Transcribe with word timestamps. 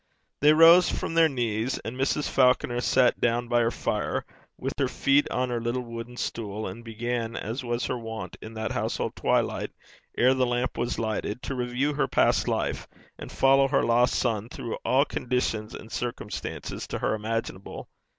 They 0.39 0.51
rose 0.51 0.89
from 0.89 1.13
their 1.13 1.29
knees, 1.29 1.77
and 1.85 1.95
Mrs. 1.95 2.27
Falconer 2.27 2.81
sat 2.81 3.21
down 3.21 3.47
by 3.47 3.59
her 3.59 3.69
fire, 3.69 4.25
with 4.57 4.73
her 4.79 4.87
feet 4.87 5.29
on 5.29 5.51
her 5.51 5.61
little 5.61 5.83
wooden 5.83 6.17
stool, 6.17 6.65
and 6.65 6.83
began, 6.83 7.35
as 7.35 7.63
was 7.63 7.85
her 7.85 7.99
wont 7.99 8.35
in 8.41 8.55
that 8.55 8.71
household 8.71 9.15
twilight, 9.15 9.69
ere 10.17 10.33
the 10.33 10.47
lamp 10.47 10.75
was 10.75 10.97
lighted, 10.97 11.43
to 11.43 11.53
review 11.53 11.93
her 11.93 12.07
past 12.07 12.47
life, 12.47 12.87
and 13.19 13.31
follow 13.31 13.67
her 13.67 13.83
lost 13.83 14.15
son 14.15 14.49
through 14.49 14.75
all 14.83 15.05
conditions 15.05 15.75
and 15.75 15.91
circumstances 15.91 16.87
to 16.87 16.97
her 16.97 17.13
imaginable. 17.13 17.87